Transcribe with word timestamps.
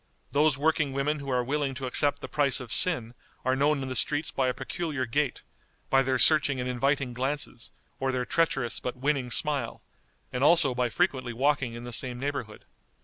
Those 0.31 0.57
working 0.57 0.93
women 0.93 1.19
who 1.19 1.29
are 1.29 1.43
willing 1.43 1.75
to 1.75 1.85
accept 1.85 2.21
the 2.21 2.27
price 2.27 2.59
of 2.59 2.71
sin 2.73 3.13
are 3.45 3.55
known 3.55 3.83
in 3.83 3.87
the 3.87 3.95
streets 3.95 4.31
by 4.31 4.47
a 4.47 4.51
peculiar 4.55 5.05
gait, 5.05 5.43
by 5.91 6.01
their 6.01 6.17
searching 6.17 6.59
and 6.59 6.67
inviting 6.67 7.13
glances, 7.13 7.69
or 7.99 8.11
their 8.11 8.25
treacherous 8.25 8.79
but 8.79 8.97
winning 8.97 9.29
smile, 9.29 9.83
and 10.33 10.43
also 10.43 10.73
by 10.73 10.89
frequently 10.89 11.33
walking 11.33 11.75
in 11.75 11.83
the 11.83 11.93
same 11.93 12.19
neighborhood. 12.19 12.65